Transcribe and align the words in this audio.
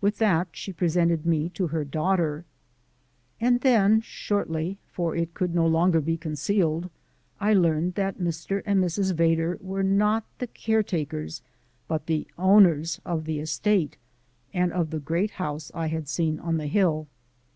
With 0.00 0.18
that 0.18 0.48
she 0.50 0.72
presented 0.72 1.24
me 1.24 1.48
to 1.50 1.68
her 1.68 1.84
daughter. 1.84 2.44
And, 3.40 3.60
then, 3.60 4.00
shortly, 4.00 4.78
for 4.90 5.14
it 5.14 5.34
could 5.34 5.54
no 5.54 5.68
longer 5.68 6.00
be 6.00 6.16
concealed, 6.16 6.90
I 7.40 7.54
learned 7.54 7.94
that 7.94 8.18
Mr. 8.18 8.64
and 8.66 8.82
Mrs. 8.82 9.14
Vedder 9.14 9.58
were 9.60 9.84
not 9.84 10.24
the 10.40 10.48
caretakers 10.48 11.42
but 11.86 12.06
the 12.06 12.26
owners 12.36 13.00
of 13.04 13.24
the 13.24 13.38
estate 13.38 13.96
and 14.52 14.72
of 14.72 14.90
the 14.90 14.98
great 14.98 15.30
house 15.30 15.70
I 15.74 15.86
had 15.86 16.08
seen 16.08 16.40
on 16.40 16.56
the 16.56 16.66
hill. 16.66 17.06